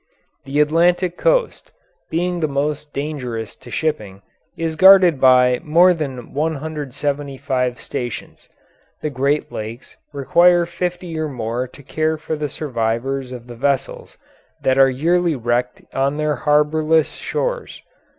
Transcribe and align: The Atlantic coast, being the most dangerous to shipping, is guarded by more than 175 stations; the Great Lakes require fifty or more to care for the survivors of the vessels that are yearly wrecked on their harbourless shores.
The 0.45 0.59
Atlantic 0.59 1.15
coast, 1.15 1.69
being 2.09 2.39
the 2.39 2.47
most 2.47 2.91
dangerous 2.91 3.55
to 3.57 3.69
shipping, 3.69 4.23
is 4.57 4.75
guarded 4.75 5.21
by 5.21 5.59
more 5.63 5.93
than 5.93 6.33
175 6.33 7.79
stations; 7.79 8.49
the 9.03 9.11
Great 9.11 9.51
Lakes 9.51 9.97
require 10.11 10.65
fifty 10.65 11.19
or 11.19 11.27
more 11.29 11.67
to 11.67 11.83
care 11.83 12.17
for 12.17 12.35
the 12.35 12.49
survivors 12.49 13.31
of 13.31 13.45
the 13.45 13.53
vessels 13.55 14.17
that 14.63 14.79
are 14.79 14.89
yearly 14.89 15.35
wrecked 15.35 15.83
on 15.93 16.17
their 16.17 16.35
harbourless 16.35 17.13
shores. 17.13 17.83